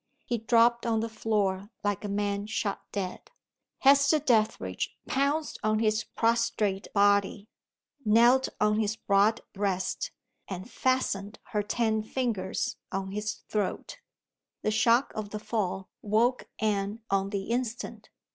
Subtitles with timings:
[0.25, 3.29] He dropped on the floor, like a man shot dead.
[3.81, 7.47] Hester Dethridge pounced on his prostrate body
[8.03, 10.09] knelt on his broad breast
[10.47, 13.99] and fastened her ten fingers on his throat.
[14.63, 18.09] The shock of the fall woke Anne on the instant.